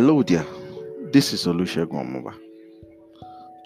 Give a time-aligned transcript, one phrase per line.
[0.00, 0.46] Hello there,
[1.12, 2.32] this is Olusegun Omoba.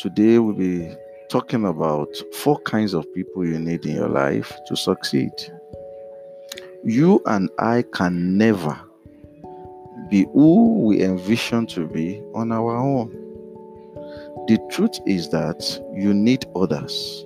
[0.00, 0.92] Today we'll be
[1.30, 2.08] talking about
[2.42, 5.30] four kinds of people you need in your life to succeed.
[6.82, 8.76] You and I can never
[10.10, 13.10] be who we envision to be on our own.
[14.48, 15.62] The truth is that
[15.94, 17.24] you need others,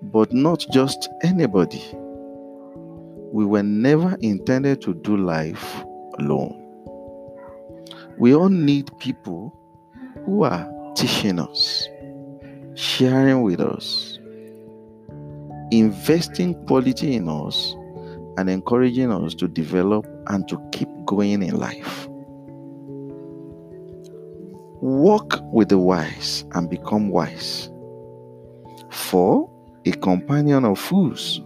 [0.00, 1.82] but not just anybody.
[3.32, 5.82] We were never intended to do life
[6.20, 6.63] alone.
[8.18, 9.56] We all need people
[10.24, 11.88] who are teaching us,
[12.74, 14.18] sharing with us,
[15.70, 17.74] investing quality in us,
[18.36, 22.08] and encouraging us to develop and to keep going in life.
[24.80, 27.70] Walk with the wise and become wise.
[28.90, 29.50] For
[29.86, 31.40] a companion of fools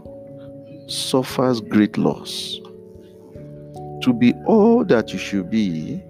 [0.87, 2.59] suffers great loss.
[4.03, 6.03] To be all that you should be,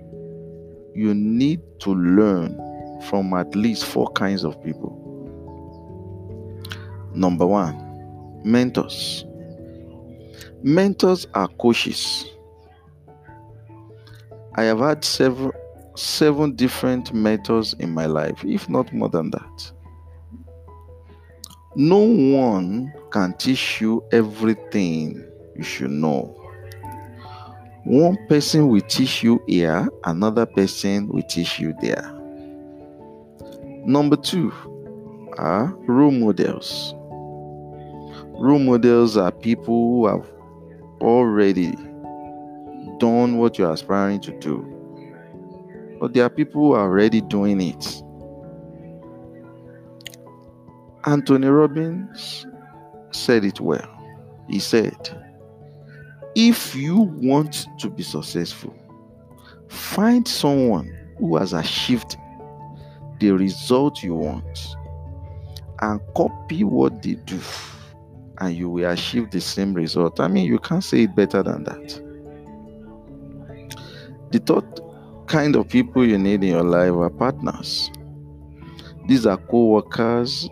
[0.98, 2.58] you need to learn
[3.08, 4.96] from at least four kinds of people.
[7.14, 9.24] Number one, mentors.
[10.60, 12.28] Mentors are coaches.
[14.56, 15.52] I have had several
[15.94, 19.72] seven different mentors in my life, if not more than that.
[21.76, 26.34] No one can teach you everything you should know.
[27.84, 32.14] One person will teach you here, another person will teach you there.
[33.84, 34.52] Number two
[35.38, 36.94] are role models.
[38.40, 40.30] Role models are people who have
[41.00, 41.72] already
[42.98, 44.78] done what you're aspiring to do
[46.00, 48.02] but there are people who are already doing it.
[51.04, 52.46] Anthony Robbins
[53.10, 53.88] said it well.
[54.48, 54.96] He said,
[56.40, 58.72] If you want to be successful,
[59.66, 62.16] find someone who has achieved
[63.18, 64.76] the result you want
[65.80, 67.40] and copy what they do,
[68.38, 70.20] and you will achieve the same result.
[70.20, 72.00] I mean, you can't say it better than that.
[74.30, 74.80] The third
[75.26, 77.90] kind of people you need in your life are partners.
[79.08, 80.48] These are co workers,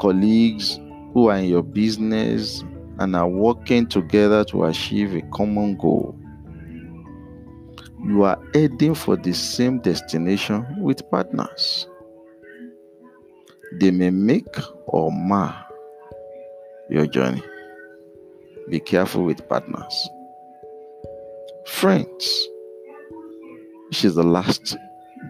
[0.00, 0.80] colleagues
[1.12, 2.64] who are in your business
[2.98, 6.18] and are working together to achieve a common goal.
[8.04, 11.88] You are heading for the same destination with partners.
[13.80, 14.56] They may make
[14.86, 15.66] or mar
[16.88, 17.42] your journey.
[18.70, 20.08] Be careful with partners.
[21.66, 22.48] Friends
[23.88, 24.76] which is the last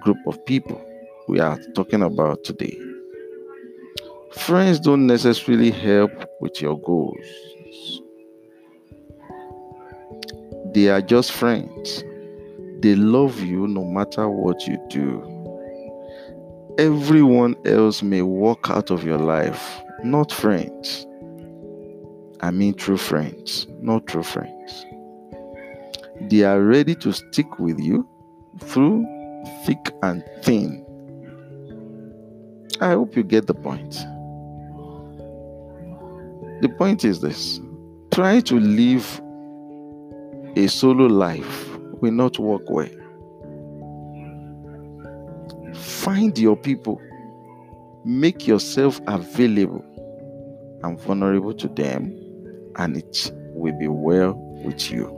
[0.00, 0.80] group of people
[1.28, 2.76] we are talking about today.
[4.32, 6.10] Friends don't necessarily help
[6.40, 7.26] with your goals,
[10.76, 12.04] they are just friends.
[12.80, 15.22] They love you no matter what you do.
[16.76, 21.06] Everyone else may walk out of your life, not friends.
[22.42, 24.84] I mean, true friends, not true friends.
[26.28, 28.06] They are ready to stick with you
[28.60, 29.06] through
[29.64, 30.84] thick and thin.
[32.82, 33.94] I hope you get the point.
[36.60, 37.60] The point is this
[38.12, 39.22] try to live
[40.56, 41.68] a solo life
[42.00, 42.88] will not work well.
[45.74, 47.00] Find your people,
[48.04, 49.84] make yourself available
[50.82, 52.16] and vulnerable to them,
[52.76, 54.34] and it will be well
[54.64, 55.12] with you.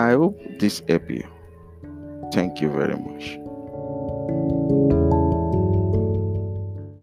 [0.00, 1.26] I hope this helped you.
[2.32, 3.47] Thank you very much.